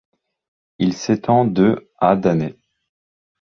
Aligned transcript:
Il 0.79 0.93
s'étend 0.95 1.45
de 1.45 1.91
à 1.99 2.15
d'années. 2.15 2.57